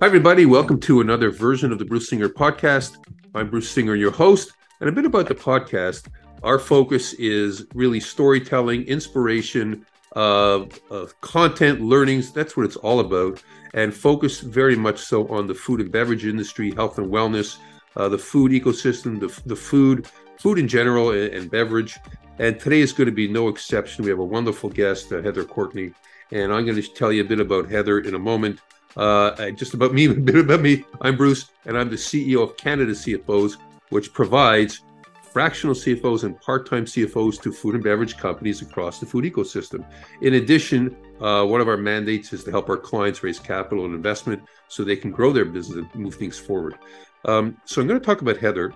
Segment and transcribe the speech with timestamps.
[0.00, 0.46] Hi, everybody.
[0.46, 2.96] Welcome to another version of the Bruce Singer podcast.
[3.34, 4.52] I'm Bruce Singer, your host.
[4.80, 6.08] And a bit about the podcast.
[6.42, 9.84] Our focus is really storytelling, inspiration,
[10.16, 12.32] uh, uh, content, learnings.
[12.32, 13.42] That's what it's all about.
[13.74, 17.58] And focus very much so on the food and beverage industry, health and wellness,
[17.94, 20.08] uh, the food ecosystem, the, the food,
[20.38, 21.98] food in general, and, and, beverage.
[22.38, 24.04] And today is going to be no exception.
[24.04, 25.92] We have a wonderful guest, uh, Heather Courtney.
[26.32, 28.60] And I'm going to tell you a bit about Heather in a moment.
[28.96, 30.84] Uh, just about me, a bit about me.
[31.00, 33.56] I'm Bruce, and I'm the CEO of Canada CFOs,
[33.90, 34.82] which provides
[35.32, 39.84] fractional CFOs and part-time CFOs to food and beverage companies across the food ecosystem.
[40.22, 43.94] In addition, uh, one of our mandates is to help our clients raise capital and
[43.94, 46.76] investment so they can grow their business and move things forward.
[47.26, 48.72] Um, so I'm going to talk about Heather,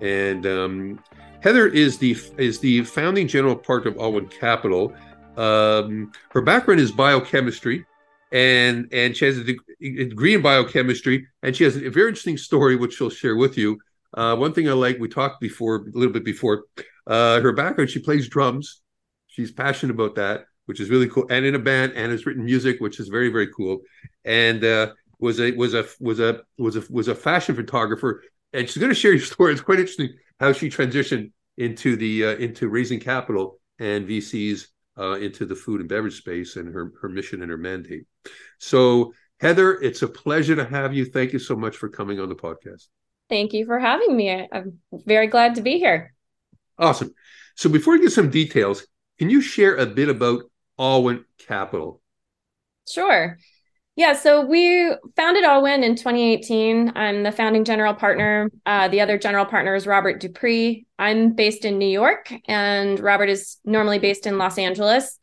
[0.00, 1.00] and um,
[1.40, 4.94] Heather is the is the founding general partner of Alwyn Capital.
[5.36, 7.86] Um, her background is biochemistry
[8.34, 12.74] and and she has a degree in biochemistry, and she has a very interesting story
[12.74, 13.78] which she'll share with you.
[14.12, 16.64] Uh, one thing I like, we talked before a little bit before,
[17.06, 17.90] uh, her background.
[17.90, 18.82] She plays drums.
[19.28, 22.44] She's passionate about that, which is really cool, and in a band, and has written
[22.44, 23.82] music, which is very very cool.
[24.24, 28.68] And uh, was a was a was a was a was a fashion photographer, and
[28.68, 29.52] she's going to share your story.
[29.52, 34.66] It's quite interesting how she transitioned into the uh, into raising capital and VCs
[34.98, 38.06] uh, into the food and beverage space and her her mission and her mandate.
[38.58, 41.04] So, Heather, it's a pleasure to have you.
[41.04, 42.86] Thank you so much for coming on the podcast.
[43.28, 44.48] Thank you for having me.
[44.52, 46.14] I'm very glad to be here.
[46.78, 47.14] Awesome.
[47.56, 48.86] So, before we get some details,
[49.18, 50.42] can you share a bit about
[50.78, 52.00] Alwyn Capital?
[52.88, 53.38] Sure.
[53.96, 56.92] Yeah, so we founded Alwyn in 2018.
[56.96, 58.50] I'm the founding general partner.
[58.66, 60.84] Uh, the other general partner is Robert Dupree.
[60.98, 65.16] I'm based in New York, and Robert is normally based in Los Angeles.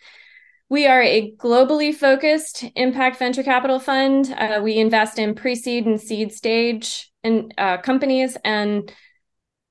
[0.70, 4.34] We are a globally focused impact venture capital fund.
[4.38, 8.90] Uh, we invest in pre seed and seed stage in, uh, companies, and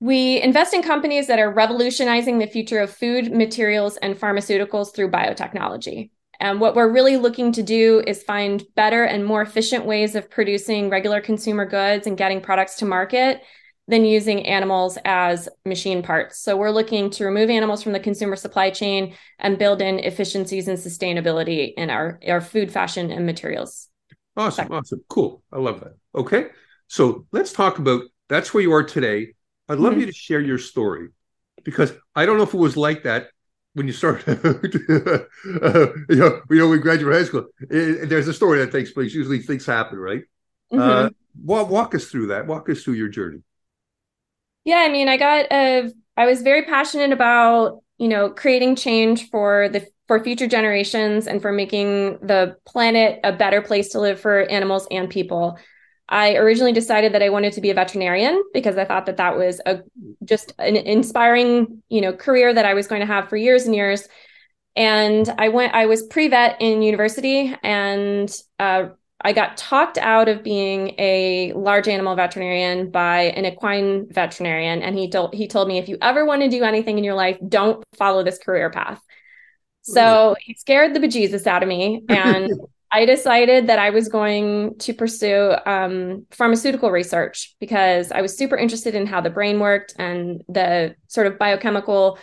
[0.00, 5.10] we invest in companies that are revolutionizing the future of food, materials, and pharmaceuticals through
[5.10, 6.10] biotechnology.
[6.40, 10.30] And what we're really looking to do is find better and more efficient ways of
[10.30, 13.42] producing regular consumer goods and getting products to market
[13.86, 16.40] than using animals as machine parts.
[16.40, 20.68] So we're looking to remove animals from the consumer supply chain and build in efficiencies
[20.68, 23.88] and sustainability in our, our food, fashion, and materials.
[24.36, 24.62] Awesome.
[24.62, 24.74] Sector.
[24.74, 25.04] Awesome.
[25.08, 25.42] Cool.
[25.52, 25.94] I love that.
[26.14, 26.46] Okay.
[26.86, 29.34] So let's talk about that's where you are today.
[29.68, 30.00] I'd love mm-hmm.
[30.00, 31.08] you to share your story
[31.64, 33.28] because I don't know if it was like that
[33.74, 34.34] when you start, uh,
[35.44, 37.46] you know, you know, we graduate high school.
[37.60, 39.14] It, there's a story that takes place.
[39.14, 40.22] Usually things happen, right?
[40.72, 40.80] Mm-hmm.
[40.80, 41.10] Uh,
[41.42, 42.46] walk, walk us through that.
[42.46, 43.42] Walk us through your journey.
[44.64, 49.30] Yeah, I mean, I got a, I was very passionate about, you know, creating change
[49.30, 54.18] for the for future generations and for making the planet a better place to live
[54.18, 55.56] for animals and people.
[56.10, 59.36] I originally decided that I wanted to be a veterinarian because I thought that that
[59.36, 59.80] was a
[60.24, 63.74] just an inspiring, you know, career that I was going to have for years and
[63.74, 64.08] years.
[64.74, 68.88] And I went, I was pre vet in university, and uh,
[69.20, 74.98] I got talked out of being a large animal veterinarian by an equine veterinarian, and
[74.98, 77.38] he told he told me if you ever want to do anything in your life,
[77.48, 79.00] don't follow this career path.
[79.82, 82.50] So he scared the bejesus out of me, and
[82.92, 88.56] I decided that I was going to pursue um, pharmaceutical research because I was super
[88.56, 92.18] interested in how the brain worked and the sort of biochemical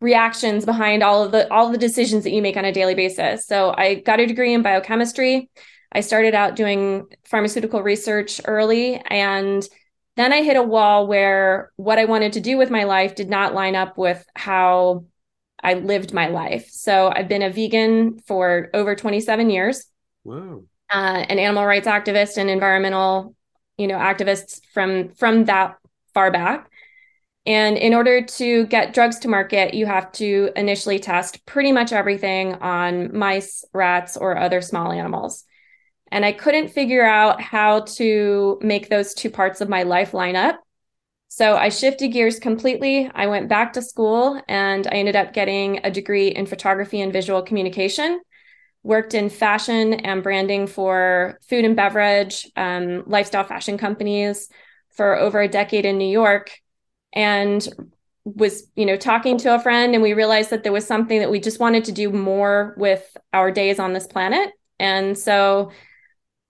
[0.00, 2.94] reactions behind all of the all of the decisions that you make on a daily
[2.94, 3.46] basis.
[3.46, 5.50] So I got a degree in biochemistry.
[5.92, 9.66] I started out doing pharmaceutical research early and
[10.16, 13.30] then I hit a wall where what I wanted to do with my life did
[13.30, 15.04] not line up with how
[15.62, 16.68] I lived my life.
[16.70, 19.86] So I've been a vegan for over 27 years.
[20.90, 23.34] Uh, an animal rights activist and environmental,
[23.76, 25.76] you know, activists from from that
[26.14, 26.70] far back.
[27.46, 31.92] And in order to get drugs to market, you have to initially test pretty much
[31.92, 35.44] everything on mice, rats, or other small animals.
[36.10, 40.36] And I couldn't figure out how to make those two parts of my life line
[40.36, 40.60] up.
[41.28, 43.10] So I shifted gears completely.
[43.14, 47.12] I went back to school and I ended up getting a degree in photography and
[47.12, 48.20] visual communication
[48.82, 54.48] worked in fashion and branding for food and beverage, um, lifestyle fashion companies
[54.90, 56.50] for over a decade in New York,
[57.12, 57.66] and
[58.24, 61.30] was you know talking to a friend, and we realized that there was something that
[61.30, 65.70] we just wanted to do more with our days on this planet, and so.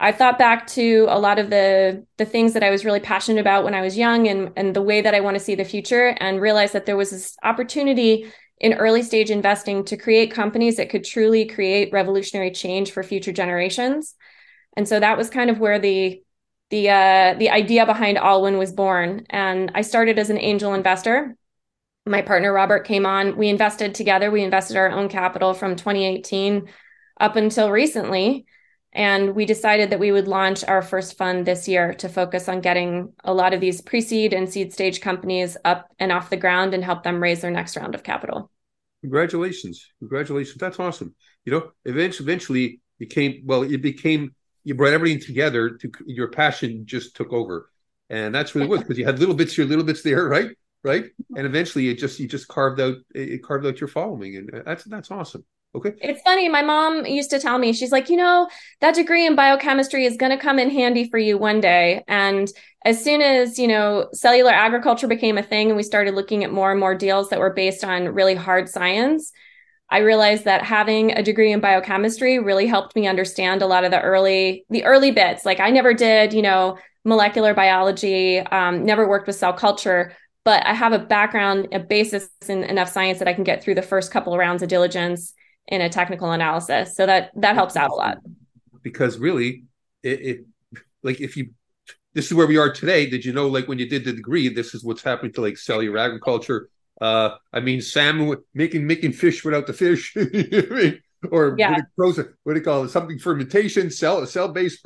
[0.00, 3.40] I thought back to a lot of the the things that I was really passionate
[3.40, 5.64] about when I was young and and the way that I want to see the
[5.64, 10.76] future and realized that there was this opportunity in early stage investing to create companies
[10.76, 14.14] that could truly create revolutionary change for future generations.
[14.76, 16.22] And so that was kind of where the
[16.70, 19.26] the uh, the idea behind Alwyn was born.
[19.30, 21.36] And I started as an angel investor.
[22.04, 23.36] My partner Robert came on.
[23.36, 24.30] We invested together.
[24.30, 26.68] We invested our own capital from 2018
[27.20, 28.46] up until recently.
[28.92, 32.60] And we decided that we would launch our first fund this year to focus on
[32.60, 36.36] getting a lot of these pre seed and seed stage companies up and off the
[36.36, 38.50] ground and help them raise their next round of capital.
[39.02, 39.86] Congratulations.
[40.00, 40.56] Congratulations.
[40.58, 41.14] That's awesome.
[41.44, 46.84] You know, eventually, eventually became, well, it became, you brought everything together to your passion
[46.84, 47.70] just took over.
[48.10, 50.50] And that's really was because you had little bits here, little bits there, right?
[50.82, 51.06] Right.
[51.36, 54.36] And eventually it just, you just carved out, it carved out your following.
[54.36, 55.44] And uh, that's, that's awesome.
[55.74, 55.92] Okay.
[56.00, 56.48] It's funny.
[56.48, 58.48] My mom used to tell me, she's like, you know,
[58.80, 62.02] that degree in biochemistry is going to come in handy for you one day.
[62.08, 62.48] And
[62.84, 66.52] as soon as, you know, cellular agriculture became a thing and we started looking at
[66.52, 69.30] more and more deals that were based on really hard science,
[69.90, 73.90] I realized that having a degree in biochemistry really helped me understand a lot of
[73.90, 75.44] the early, the early bits.
[75.44, 80.66] Like I never did, you know, molecular biology, um, never worked with cell culture, but
[80.66, 83.82] I have a background, a basis in enough science that I can get through the
[83.82, 85.34] first couple of rounds of diligence
[85.68, 86.96] in a technical analysis.
[86.96, 88.18] So that that helps out a lot.
[88.82, 89.64] Because really,
[90.02, 90.46] it, it
[91.02, 91.50] like if you
[92.14, 93.08] this is where we are today.
[93.08, 95.56] Did you know, like when you did the degree, this is what's happening to like
[95.56, 96.68] cellular agriculture.
[97.00, 100.16] Uh, I mean, salmon making making fish without the fish,
[101.30, 101.80] or yeah.
[101.94, 102.88] what, do you call it?
[102.88, 104.84] Something fermentation, cell cell based.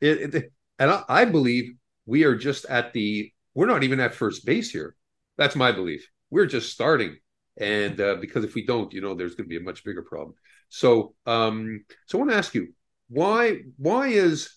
[0.00, 1.72] It, it, and I, I believe
[2.06, 3.32] we are just at the.
[3.54, 4.94] We're not even at first base here.
[5.38, 6.06] That's my belief.
[6.28, 7.16] We're just starting
[7.56, 10.02] and uh, because if we don't, you know, there's going to be a much bigger
[10.02, 10.34] problem.
[10.68, 12.68] So, um, so I want to ask you,
[13.08, 14.56] why why is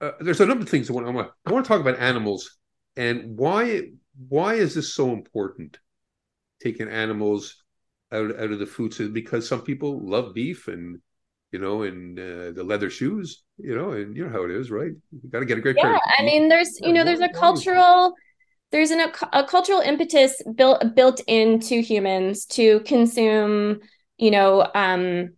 [0.00, 1.98] uh, there's a number of things I want, I want I want to talk about
[1.98, 2.58] animals
[2.96, 3.82] and why
[4.28, 5.78] why is this so important?
[6.62, 7.62] Taking animals
[8.12, 11.00] out out of the food system because some people love beef and
[11.54, 14.72] you know, and uh, the leather shoes, you know, and you know how it is,
[14.72, 14.90] right?
[15.12, 15.76] You got to get a great.
[15.78, 18.12] Yeah, I mean, there's you know, there's a cultural
[18.74, 23.78] there's an, a, cultural impetus built built into humans to consume,
[24.18, 25.28] you know, um,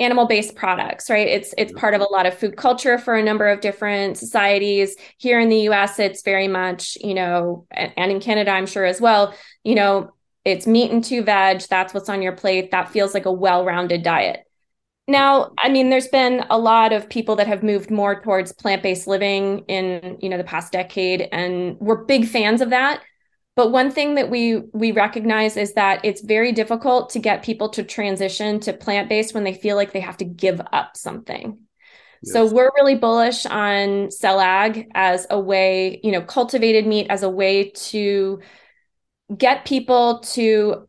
[0.00, 1.26] animal based products right?
[1.26, 4.96] It's it's part of a lot of food culture for a number of different societies.
[5.16, 9.00] Here in the US it's very much you know and in Canada I'm sure as
[9.00, 10.12] well you know
[10.44, 12.72] it's meat and two veg that's what's on your plate.
[12.72, 14.44] That feels like a well-rounded diet
[15.06, 19.06] now, I mean, there's been a lot of people that have moved more towards plant-based
[19.06, 23.02] living in, you know, the past decade, and we're big fans of that.
[23.56, 27.68] But one thing that we we recognize is that it's very difficult to get people
[27.70, 31.58] to transition to plant-based when they feel like they have to give up something.
[32.22, 32.32] Yes.
[32.32, 37.22] So we're really bullish on cell ag as a way, you know, cultivated meat as
[37.22, 38.40] a way to
[39.36, 40.88] get people to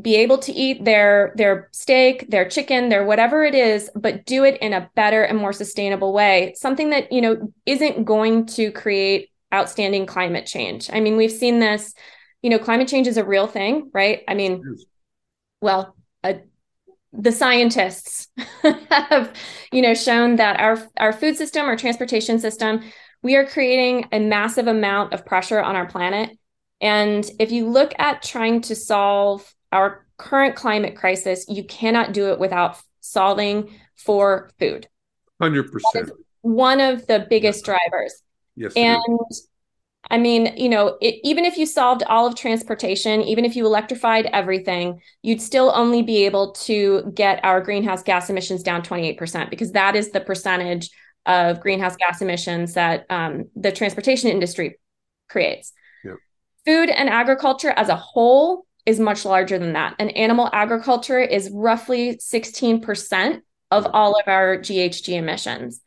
[0.00, 4.44] be able to eat their their steak their chicken their whatever it is but do
[4.44, 6.54] it in a better and more sustainable way.
[6.56, 10.90] Something that you know isn't going to create outstanding climate change.
[10.92, 11.94] I mean we've seen this
[12.42, 14.22] you know climate change is a real thing right?
[14.26, 14.62] I mean
[15.60, 16.34] well uh,
[17.12, 18.28] the scientists
[18.90, 19.32] have
[19.72, 22.80] you know shown that our our food system our transportation system
[23.24, 26.38] we are creating a massive amount of pressure on our planet.
[26.80, 32.30] And if you look at trying to solve our current climate crisis, you cannot do
[32.32, 34.88] it without solving for food.
[35.42, 36.10] 100%.
[36.42, 38.22] One of the biggest drivers.
[38.56, 38.72] Yes.
[38.76, 39.00] And
[40.10, 43.64] I mean, you know, it, even if you solved all of transportation, even if you
[43.64, 49.50] electrified everything, you'd still only be able to get our greenhouse gas emissions down 28%
[49.50, 50.90] because that is the percentage
[51.26, 54.78] of greenhouse gas emissions that um, the transportation industry
[55.30, 55.72] creates.
[56.04, 56.16] Yep.
[56.66, 59.94] Food and agriculture as a whole is much larger than that.
[59.98, 65.80] And animal agriculture is roughly 16% of all of our GHG emissions.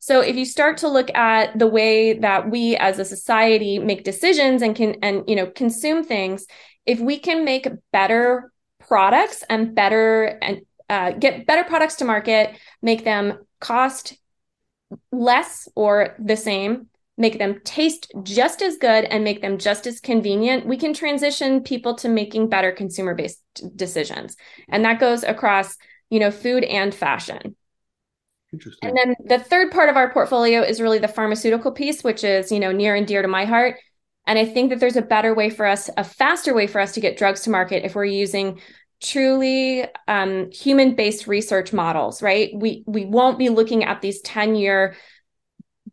[0.00, 4.04] So if you start to look at the way that we as a society make
[4.04, 6.44] decisions and can and you know consume things,
[6.86, 12.56] if we can make better products and better and uh, get better products to market,
[12.82, 14.18] make them cost
[15.10, 16.88] less or the same
[17.18, 21.62] make them taste just as good and make them just as convenient, we can transition
[21.62, 23.42] people to making better consumer based
[23.76, 24.36] decisions.
[24.68, 25.76] And that goes across,
[26.10, 27.56] you know, food and fashion.
[28.52, 28.88] Interesting.
[28.88, 32.50] And then the third part of our portfolio is really the pharmaceutical piece, which is,
[32.50, 33.76] you know, near and dear to my heart.
[34.26, 36.92] And I think that there's a better way for us, a faster way for us
[36.92, 38.60] to get drugs to market if we're using
[39.02, 42.50] truly um, human-based research models, right?
[42.54, 44.94] We we won't be looking at these 10-year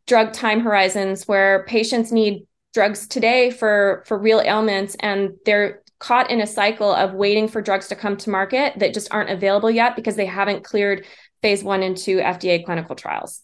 [0.10, 6.32] drug time horizons where patients need drugs today for for real ailments and they're caught
[6.32, 9.70] in a cycle of waiting for drugs to come to market that just aren't available
[9.70, 11.06] yet because they haven't cleared
[11.42, 13.42] phase 1 and 2 FDA clinical trials.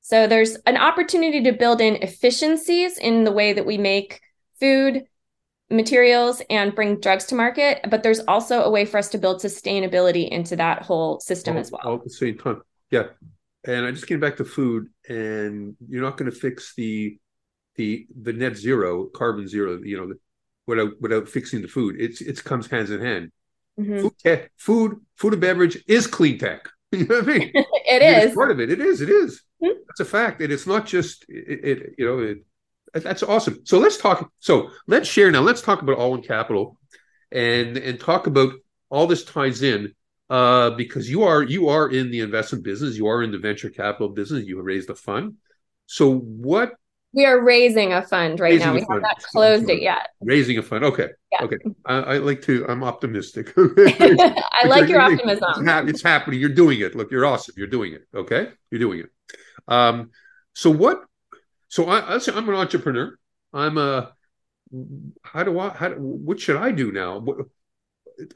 [0.00, 4.20] So there's an opportunity to build in efficiencies in the way that we make
[4.58, 5.04] food,
[5.70, 7.80] materials, and bring drugs to market.
[7.88, 11.60] But there's also a way for us to build sustainability into that whole system all,
[11.60, 11.82] as well.
[11.84, 12.62] All at the same time.
[12.90, 13.04] Yeah.
[13.64, 17.18] And I just came back to food, and you're not going to fix the
[17.76, 20.14] the the net zero, carbon zero, you know,
[20.66, 21.96] without without fixing the food.
[21.98, 23.32] It's it comes hands in hand.
[23.78, 24.00] Mm-hmm.
[24.00, 26.68] Food, tech, food, food and beverage is clean tech.
[26.90, 27.50] You know what I mean?
[27.54, 28.70] it is part of it.
[28.70, 29.02] It is.
[29.02, 29.42] It is.
[29.62, 29.78] Mm-hmm.
[29.86, 30.40] That's a fact.
[30.40, 31.60] And it's not just it.
[31.62, 32.38] it you know, it,
[33.04, 33.60] that's awesome.
[33.64, 34.32] So let's talk.
[34.38, 35.42] So let's share now.
[35.42, 36.78] Let's talk about Alwyn Capital,
[37.30, 38.54] and and talk about
[38.88, 39.92] all this ties in
[40.30, 42.96] uh, because you are you are in the investment business.
[42.96, 44.46] You are in the venture capital business.
[44.46, 45.34] You raised a fund.
[45.86, 46.72] So what
[47.14, 48.74] we are raising a fund right now.
[48.74, 50.08] We have not closed it yet.
[50.20, 50.84] Raising a fund.
[50.84, 51.08] Okay.
[51.32, 51.44] Yeah.
[51.44, 51.56] Okay.
[51.86, 52.66] I, I, like to.
[52.68, 53.54] I'm optimistic.
[53.56, 55.48] I like your optimism.
[55.48, 56.38] It's, ha- it's, happening.
[56.38, 56.94] You're doing it.
[56.94, 57.54] Look, you're awesome.
[57.56, 58.02] You're doing it.
[58.14, 58.48] Okay.
[58.70, 59.10] You're doing it.
[59.66, 60.10] Um.
[60.52, 61.02] So what?
[61.68, 63.16] So I, I'm an entrepreneur.
[63.54, 64.12] I'm a.
[65.22, 65.70] How do I?
[65.70, 65.90] How?
[65.92, 67.24] What should I do now?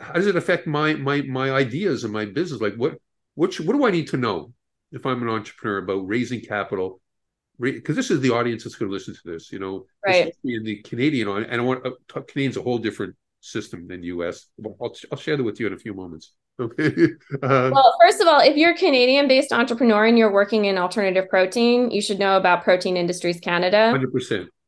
[0.00, 2.60] How does it affect my my my ideas and my business?
[2.60, 2.98] Like what?
[3.34, 3.52] What?
[3.52, 4.52] Should, what do I need to know
[4.92, 7.00] if I'm an entrepreneur about raising capital?
[7.60, 10.34] because this is the audience that's going to listen to this, you know, right?
[10.44, 14.46] In the Canadian, and I want uh, Canadian's a whole different system than U.S.
[14.64, 16.32] I'll, I'll share that with you in a few moments.
[16.60, 16.92] Okay.
[17.42, 21.28] Uh, well, first of all, if you're a Canadian-based entrepreneur and you're working in alternative
[21.28, 23.90] protein, you should know about Protein Industries Canada.
[23.90, 24.12] Hundred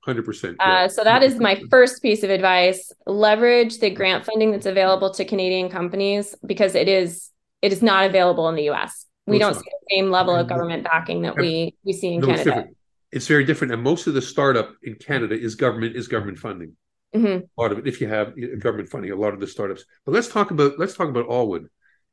[0.05, 0.07] percent.
[0.07, 0.61] Hundred percent.
[0.61, 5.11] Uh, so that is my first piece of advice: leverage the grant funding that's available
[5.15, 7.31] to Canadian companies because it is
[7.63, 9.07] it is not available in the U.S.
[9.27, 12.21] We no, don't see the same level of government backing that we we see in
[12.21, 12.67] no, Canada
[13.15, 13.73] it's very different.
[13.73, 16.77] And most of the startup in Canada is government is government funding.
[17.15, 17.45] Mm-hmm.
[17.47, 19.85] A lot of it, if you have government funding, a lot of the startups.
[20.05, 21.69] But let's talk about let's talk about Allwood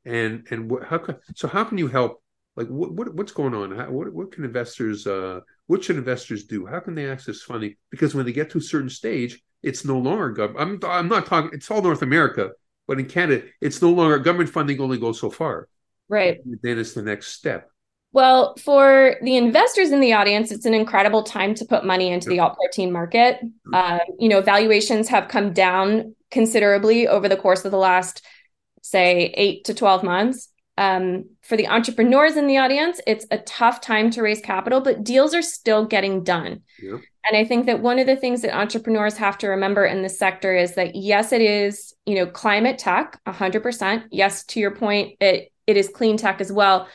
[0.05, 2.20] and and how can so how can you help?
[2.55, 3.71] Like what, what what's going on?
[3.75, 6.65] How, what what can investors uh what should investors do?
[6.65, 7.75] How can they access funding?
[7.89, 10.83] Because when they get to a certain stage, it's no longer government.
[10.83, 11.51] I'm I'm not talking.
[11.53, 12.51] It's all North America,
[12.87, 14.81] but in Canada, it's no longer government funding.
[14.81, 15.69] Only goes so far.
[16.09, 16.39] Right.
[16.61, 17.69] Then it's the next step.
[18.13, 22.29] Well, for the investors in the audience, it's an incredible time to put money into
[22.29, 23.39] the alt protein market.
[23.71, 28.25] Uh, you know, valuations have come down considerably over the course of the last,
[28.81, 30.49] say, eight to 12 months.
[30.81, 35.03] Um, for the entrepreneurs in the audience, it's a tough time to raise capital, but
[35.03, 36.61] deals are still getting done.
[36.81, 36.97] Yeah.
[37.25, 40.17] And I think that one of the things that entrepreneurs have to remember in this
[40.17, 44.05] sector is that yes, it is, you know, climate tech, 100%.
[44.11, 46.87] Yes, to your point, it it is clean tech as well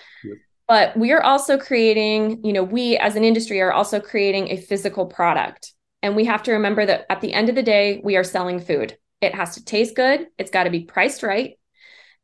[0.69, 4.57] but we are also creating you know we as an industry are also creating a
[4.57, 8.17] physical product and we have to remember that at the end of the day we
[8.17, 11.59] are selling food it has to taste good it's got to be priced right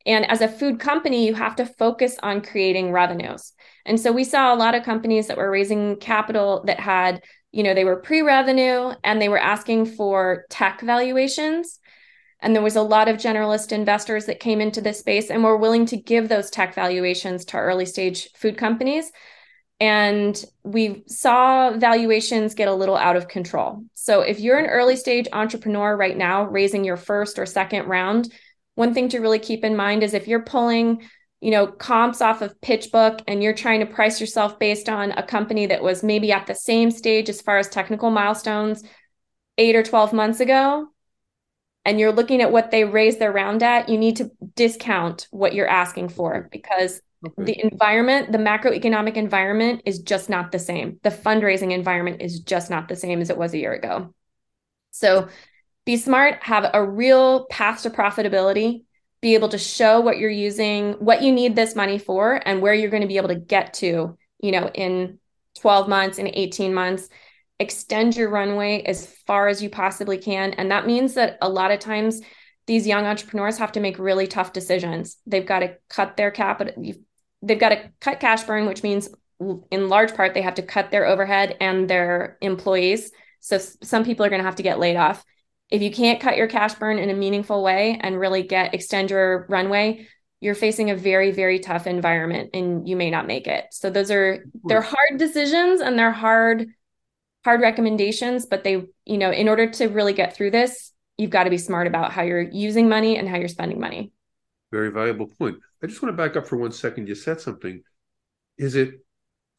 [0.07, 3.53] and as a food company you have to focus on creating revenues
[3.85, 7.63] and so we saw a lot of companies that were raising capital that had you
[7.63, 11.79] know they were pre-revenue and they were asking for tech valuations
[12.43, 15.57] and there was a lot of generalist investors that came into this space and were
[15.57, 19.11] willing to give those tech valuations to early stage food companies.
[19.79, 23.85] And we saw valuations get a little out of control.
[23.95, 28.33] So if you're an early stage entrepreneur right now, raising your first or second round,
[28.83, 31.03] one thing to really keep in mind is if you're pulling
[31.41, 35.23] you know comps off of PitchBook and you're trying to price yourself based on a
[35.23, 38.83] company that was maybe at the same stage as far as technical milestones
[39.57, 40.89] 8 or 12 months ago
[41.85, 45.55] and you're looking at what they raised their round at, you need to discount what
[45.55, 47.45] you're asking for because okay.
[47.45, 51.01] the environment, the macroeconomic environment is just not the same.
[51.03, 54.15] The fundraising environment is just not the same as it was a year ago.
[54.93, 55.29] So
[55.85, 58.85] be smart, have a real path to profitability,
[59.21, 62.75] be able to show what you're using, what you need this money for, and where
[62.75, 65.19] you're going to be able to get to, you know, in
[65.61, 67.09] 12 months, in 18 months
[67.63, 70.53] extend your runway as far as you possibly can.
[70.55, 72.21] And that means that a lot of times
[72.67, 75.17] these young entrepreneurs have to make really tough decisions.
[75.27, 76.75] They've got to cut their capital,
[77.41, 79.09] they've got to cut cash burn, which means
[79.71, 83.13] in large part they have to cut their overhead and their employees.
[83.41, 85.25] So some people are going to have to get laid off.
[85.73, 89.09] If you can't cut your cash burn in a meaningful way and really get extend
[89.09, 90.07] your runway,
[90.39, 93.65] you're facing a very very tough environment and you may not make it.
[93.71, 96.67] So those are they're hard decisions and they're hard
[97.47, 101.45] hard recommendations, but they, you know, in order to really get through this, you've got
[101.45, 104.13] to be smart about how you're using money and how you're spending money.
[104.71, 105.57] Very valuable point.
[105.83, 107.09] I just want to back up for one second.
[107.09, 107.83] You said something.
[108.59, 109.01] Is it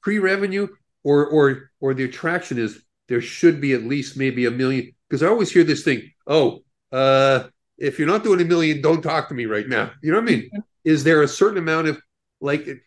[0.03, 0.67] pre-revenue
[1.03, 4.93] or or or the attraction is there should be at least maybe a million?
[5.13, 7.43] Because I always hear this thing, oh, uh,
[7.77, 9.91] if you're not doing a million, don't talk to me right now.
[10.01, 10.45] You know what I mean?
[10.45, 10.59] Mm-hmm.
[10.85, 12.01] Is there a certain amount of
[12.41, 12.81] like is,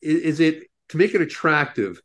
[0.00, 2.00] is it to make it attractive?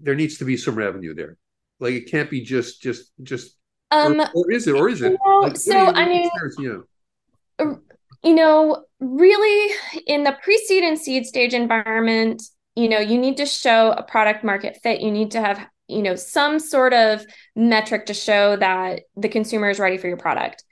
[0.00, 1.36] there needs to be some revenue there.
[1.80, 3.56] Like it can't be just just just
[3.90, 5.10] Um, or, or is it or is it?
[5.10, 6.30] you know, Like, so I mean,
[6.60, 7.74] yeah.
[8.22, 9.74] you know, really
[10.06, 12.40] in the pre-seed and seed stage environment,
[12.76, 15.00] you know, you need to show a product market fit.
[15.00, 17.24] You need to have, you know, some sort of
[17.56, 20.64] metric to show that the consumer is ready for your product.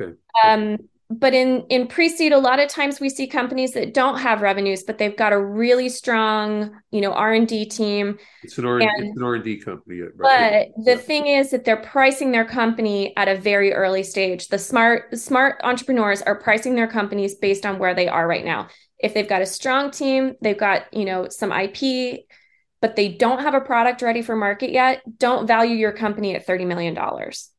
[0.00, 0.14] Okay.
[0.44, 0.78] Um,
[1.18, 4.82] but in in pre-seed, a lot of times we see companies that don't have revenues,
[4.82, 8.18] but they've got a really strong, you know, R&D team.
[8.42, 10.70] It's an R And- it's an R and D company, right?
[10.74, 14.48] But the thing is that they're pricing their company at a very early stage.
[14.48, 18.68] The smart smart entrepreneurs are pricing their companies based on where they are right now.
[18.98, 22.24] If they've got a strong team, they've got, you know, some IP,
[22.82, 26.44] but they don't have a product ready for market yet, don't value your company at
[26.44, 27.50] 30 million dollars.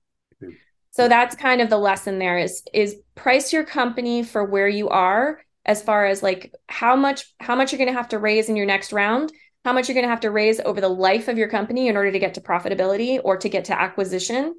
[0.44, 0.54] Okay.
[0.92, 4.90] So that's kind of the lesson there is is price your company for where you
[4.90, 8.50] are as far as like how much how much you're going to have to raise
[8.50, 9.32] in your next round
[9.64, 11.96] how much you're going to have to raise over the life of your company in
[11.96, 14.56] order to get to profitability or to get to acquisition.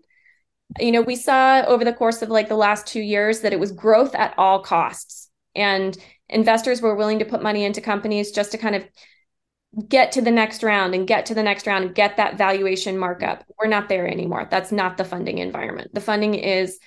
[0.81, 3.61] You know, we saw over the course of like the last two years that it
[3.61, 5.29] was growth at all costs.
[5.55, 5.97] And
[6.29, 8.85] investors were willing to put money into companies just to kind of
[9.89, 12.99] get to the next round and get to the next round and get that valuation
[12.99, 13.45] markup.
[13.59, 14.47] We're not there anymore.
[14.51, 15.95] That's not the funding environment.
[15.95, 16.79] The funding is,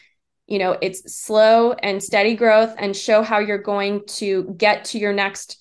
[0.48, 5.00] you know, it's slow and steady growth and show how you're going to get to
[5.00, 5.58] your next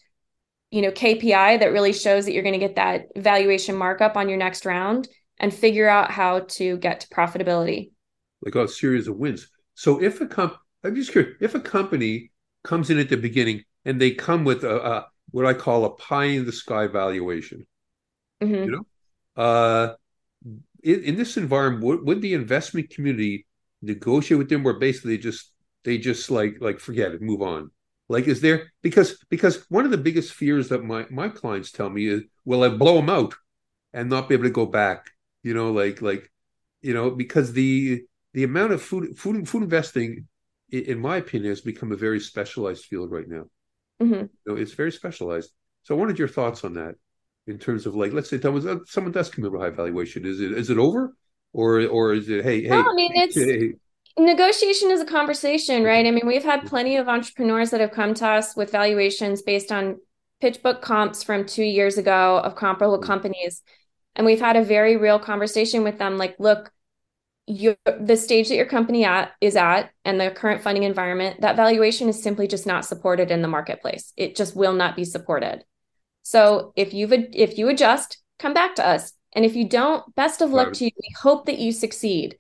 [0.71, 4.28] you know KPI that really shows that you're going to get that valuation markup on
[4.28, 7.90] your next round and figure out how to get to profitability.
[8.42, 9.49] like a series of wins.
[9.75, 12.30] So if a comp, I'm just curious, if a company
[12.64, 15.90] comes in at the beginning and they come with a, a what I call a
[15.97, 17.66] pie in the sky valuation,
[18.40, 18.64] Mhm.
[18.64, 19.95] you know, uh,
[20.83, 23.47] in, in this environment, would, would the investment community
[23.83, 25.52] negotiate with them, where basically just
[25.85, 27.71] they just like like forget it, move on?
[28.09, 31.91] Like, is there because because one of the biggest fears that my my clients tell
[31.91, 33.34] me is, will I blow them out
[33.93, 35.06] and not be able to go back?
[35.43, 36.30] You know, like like
[36.82, 40.28] you know, because the the amount of food food food investing,
[40.71, 43.47] in my opinion, has become a very specialized field right now.
[44.00, 44.28] Mhm.
[44.28, 45.52] You know, it's very specialized.
[45.82, 46.97] So I wanted your thoughts on that
[47.47, 50.26] in terms of like, let's say someone someone does commit a high valuation.
[50.26, 51.17] Is it is it over,
[51.52, 52.69] or or is it hey hey?
[52.69, 53.75] No, I mean it's hey,
[54.19, 56.06] negotiation is a conversation, right?
[56.06, 59.71] I mean, we've had plenty of entrepreneurs that have come to us with valuations based
[59.71, 59.97] on
[60.43, 63.63] PitchBook comps from two years ago of comparable companies.
[64.15, 66.73] And we've had a very real conversation with them like, look,
[67.47, 71.56] you the stage that your company at is at and the current funding environment, that
[71.56, 74.13] valuation is simply just not supported in the marketplace.
[74.17, 75.65] It just will not be supported.
[76.23, 79.13] So if you've if you adjust, come back to us.
[79.32, 80.75] And if you don't, best of luck Right.
[80.76, 80.91] to you.
[80.97, 82.39] We hope that you succeed,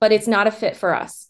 [0.00, 1.28] but it's not a fit for us.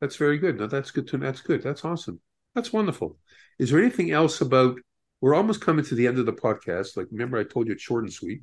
[0.00, 0.58] That's very good.
[0.58, 1.62] No, that's good to that's good.
[1.62, 2.20] That's awesome.
[2.54, 3.18] That's wonderful.
[3.58, 4.78] Is there anything else about
[5.20, 6.96] we're almost coming to the end of the podcast.
[6.96, 8.40] Like remember I told you it's short and sweet.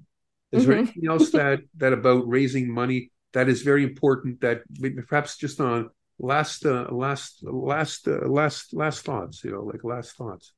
[0.52, 0.80] Is there Mhm.
[0.80, 4.62] anything else that that about raising money that is very important that
[5.08, 10.16] perhaps just on last uh, last last uh, last last thoughts, you know, like last
[10.16, 10.54] thoughts.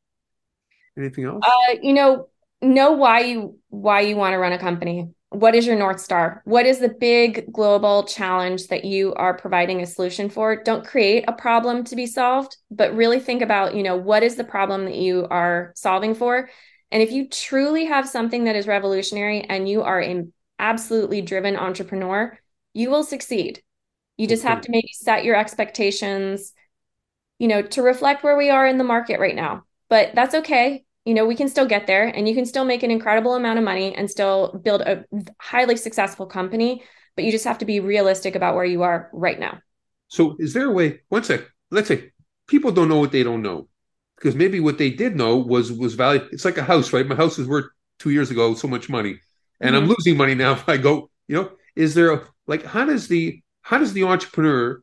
[0.97, 1.43] Anything else?
[1.45, 2.29] Uh, you know,
[2.61, 5.09] know why you why you want to run a company.
[5.31, 6.41] What is your North Star?
[6.45, 10.63] What is the big global challenge that you are providing a solution for?
[10.63, 14.37] Don't create a problem to be solved, but really think about, you know, what is
[14.37, 16.49] the problem that you are solving for?
[16.91, 21.55] And if you truly have something that is revolutionary and you are an absolutely driven
[21.55, 22.35] entrepreneur,
[22.79, 23.61] you will succeed.
[24.17, 26.53] You just have to maybe set your expectations,
[27.39, 29.63] you know, to reflect where we are in the market right now.
[29.89, 30.85] But that's okay.
[31.05, 33.59] You know, we can still get there and you can still make an incredible amount
[33.59, 35.05] of money and still build a
[35.39, 36.83] highly successful company,
[37.15, 39.59] but you just have to be realistic about where you are right now.
[40.07, 42.11] So is there a way, one sec, let's say
[42.47, 43.67] people don't know what they don't know.
[44.17, 46.27] Because maybe what they did know was was value.
[46.31, 47.07] It's like a house, right?
[47.07, 47.67] My house was worth
[47.99, 49.19] two years ago so much money.
[49.61, 49.89] And I'm Mhm.
[49.89, 53.41] losing money now if I go, you know, is there a like how does the
[53.61, 54.81] how does the entrepreneur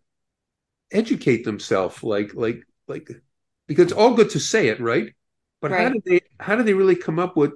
[0.92, 2.02] educate themselves?
[2.02, 3.10] Like, like, like
[3.66, 5.12] because it's all good to say it, right?
[5.60, 7.52] But how do they how do they really come up with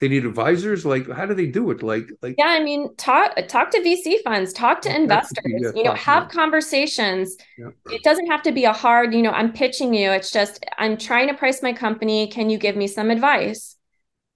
[0.00, 0.84] they need advisors?
[0.84, 1.82] Like, how do they do it?
[1.82, 5.84] Like, like Yeah, I mean, talk talk to VC funds, talk to investors, yeah, you
[5.84, 7.34] know, have conversations.
[7.56, 7.70] Yeah.
[7.90, 10.10] It doesn't have to be a hard, you know, I'm pitching you.
[10.10, 12.28] It's just I'm trying to price my company.
[12.28, 13.77] Can you give me some advice?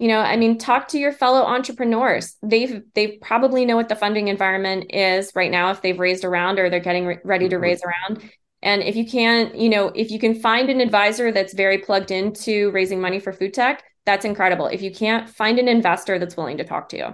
[0.02, 2.36] You know, I mean, talk to your fellow entrepreneurs.
[2.42, 6.58] They've they probably know what the funding environment is right now if they've raised around
[6.58, 7.62] or they're getting re- ready to Mhm.
[7.62, 8.28] raise around.
[8.62, 12.10] And if you can't, you know, if you can find an advisor that's very plugged
[12.10, 14.66] into raising money for food tech, that's incredible.
[14.66, 17.08] If you can't, find an investor that's willing to talk to you.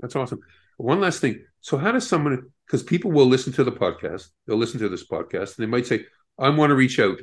[0.00, 0.40] That's awesome.
[0.76, 1.44] One last thing.
[1.60, 5.06] So, how does someone, because people will listen to the podcast, they'll listen to this
[5.06, 7.20] podcast, and they might say, I want to reach out.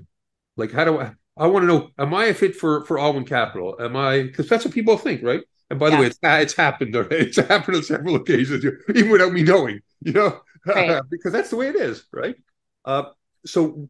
[0.55, 3.25] Like, how do I, I want to know, am I a fit for, for Alwyn
[3.25, 3.75] Capital?
[3.79, 5.41] Am I, because that's what people think, right?
[5.71, 6.93] And by the way, it's, it's happened.
[7.11, 8.65] It's happened on several occasions,
[8.95, 9.79] even without me knowing.
[10.01, 11.01] You know, right.
[11.09, 12.35] because that's the way it is, right?
[12.83, 13.03] Uh,
[13.45, 13.87] so,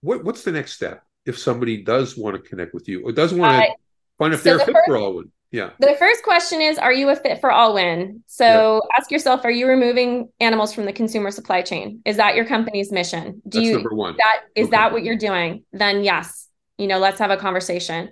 [0.00, 3.34] what what's the next step if somebody does want to connect with you or does
[3.34, 3.74] want to uh,
[4.18, 5.32] find if so they're the fit first, for Alwyn?
[5.50, 5.70] Yeah.
[5.80, 8.22] The first question is, are you a fit for Alwyn?
[8.26, 8.96] So yeah.
[8.98, 12.00] ask yourself, are you removing animals from the consumer supply chain?
[12.04, 13.42] Is that your company's mission?
[13.48, 14.16] Do That's you number one.
[14.18, 14.70] That is okay.
[14.72, 15.64] that what you're doing?
[15.72, 18.10] Then yes, you know, let's have a conversation.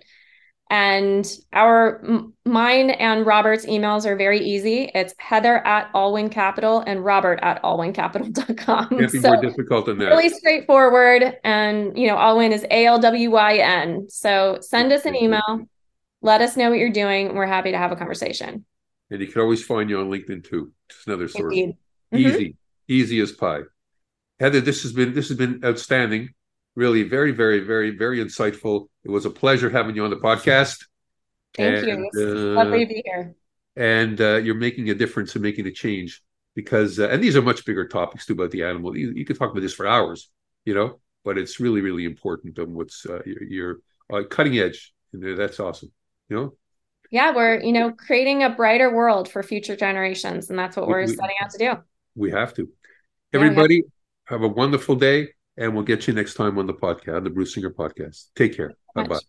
[0.71, 2.03] And our
[2.47, 4.91] mine and Robert's emails are very easy.
[4.95, 8.89] It's Heather at Alwyn Capital and Robert at alwyncapital.com.
[8.89, 10.07] Can't be so more difficult than that.
[10.07, 11.37] Really straightforward.
[11.45, 14.07] And you know, Alwyn is A L W Y N.
[14.09, 15.67] So send us an email.
[16.23, 17.35] Let us know what you're doing.
[17.35, 18.65] We're happy to have a conversation.
[19.11, 20.73] And you can always find you on LinkedIn too.
[20.89, 21.55] Just another source.
[21.55, 22.17] Mm-hmm.
[22.17, 22.57] Easy,
[22.89, 23.63] easy as pie.
[24.41, 26.31] Heather, this has been this has been outstanding
[26.75, 28.89] really very, very, very, very insightful.
[29.05, 30.87] It was a pleasure having you on the podcast.
[31.55, 32.21] Thank and, you.
[32.23, 33.35] Uh, Lovely to be here.
[33.77, 36.23] And uh, you're making a difference and making a change
[36.55, 38.97] because, uh, and these are much bigger topics too about the animal.
[38.97, 40.31] You, you could talk about this for hours,
[40.65, 43.79] you know, but it's really, really important on what's uh, your,
[44.13, 44.93] uh, cutting edge.
[45.13, 45.93] And that's awesome,
[46.29, 46.55] you know.
[47.11, 50.95] Yeah, we're you know creating a brighter world for future generations, and that's what we,
[50.95, 51.75] are setting out to do.
[52.15, 52.71] We have to.
[53.35, 53.83] Everybody, yeah,
[54.25, 57.55] have a wonderful day and we'll get you next time on the podcast, the Bruce
[57.55, 58.27] Singer podcast.
[58.35, 58.75] Take care.
[58.95, 59.21] Bye bye.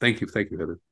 [0.00, 0.26] Thank you.
[0.26, 0.82] Thank you, Heather.